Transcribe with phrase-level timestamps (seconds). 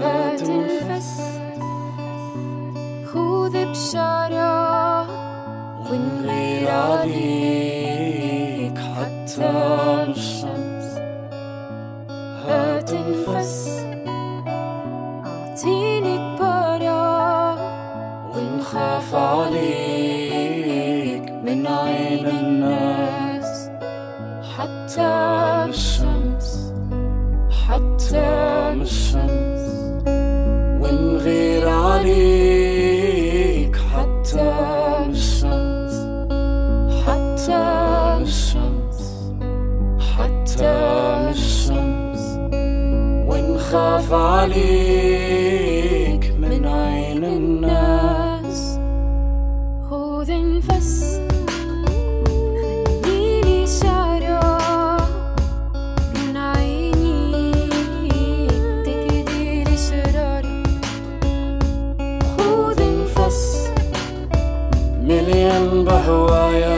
[0.00, 1.20] انفس
[3.12, 4.52] خذ بشارة
[5.90, 9.50] ونغير عليك حتى
[10.08, 10.88] الشمس
[12.46, 13.84] هات انفس
[15.26, 17.56] أعطيني البرا
[18.34, 23.70] ونخاف عليك من عين الناس.
[24.58, 25.12] حتى
[25.68, 26.72] الشمس
[27.68, 28.26] حتى
[28.72, 29.51] الشمس
[32.02, 34.52] عليك حتى
[35.10, 35.96] الشمس
[37.06, 37.62] حتى
[38.22, 38.98] الشمس
[40.18, 40.72] حتى
[41.30, 42.24] الشمس
[43.28, 45.14] ونخاف عليك
[46.38, 48.78] من عين الناس
[49.90, 51.01] خذ انفس
[65.21, 66.70] مليان بهوايا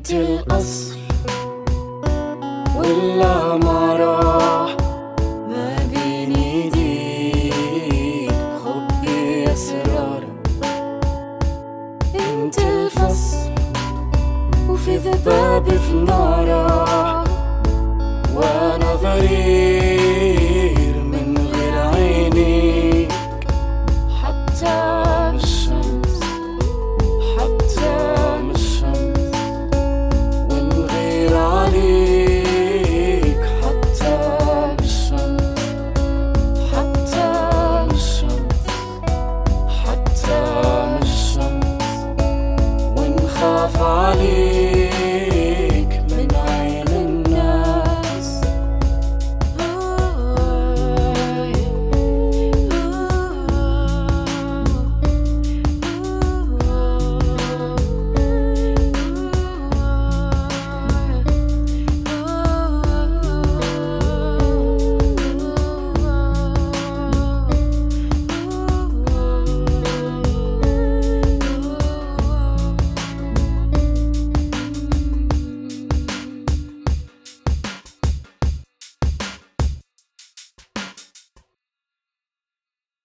[0.00, 0.96] انتي الأصل.
[2.76, 4.76] ولا ما راح
[5.48, 8.32] ما بين ايديك
[8.64, 10.22] حبي اسرار
[12.14, 13.50] انتي الفصل
[14.68, 17.28] وفي ذبابي في نارك
[18.34, 18.94] وأنا
[43.40, 45.29] 沙发里